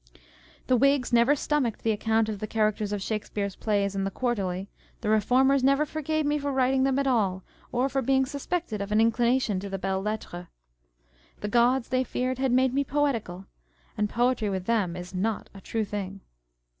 The 0.65 0.75
Whigs 0.77 1.13
never 1.13 1.35
stomached 1.35 1.83
the 1.83 1.91
account 1.91 2.27
of 2.27 2.39
the" 2.39 2.47
Characters 2.57 2.91
of 2.91 3.03
Shakespeare's 3.03 3.55
Plays" 3.55 3.93
in 3.95 4.03
the 4.03 4.09
Quarterly: 4.09 4.67
the 5.01 5.09
Reformers 5.09 5.63
never 5.63 5.85
forgave 5.85 6.25
me 6.25 6.39
for 6.39 6.51
writing 6.51 6.81
them 6.85 6.97
at 6.97 7.05
all, 7.05 7.43
or 7.71 7.87
for 7.87 8.01
being 8.01 8.25
suspected 8.25 8.81
of 8.81 8.91
an 8.91 8.99
inclination 8.99 9.59
to 9.59 9.69
the 9.69 9.77
belles 9.77 10.03
lettres. 10.03 10.47
u 10.47 10.47
The 11.41 11.49
gods," 11.49 11.89
they 11.89 12.03
feared," 12.03 12.39
had 12.39 12.51
made 12.51 12.73
me 12.73 12.83
poetical;" 12.83 13.45
and 13.95 14.09
poetry 14.09 14.49
with 14.49 14.65
them 14.65 14.95
is 14.95 15.13
"not 15.13 15.51
a 15.53 15.61
true 15.61 15.85
thing." 15.85 16.21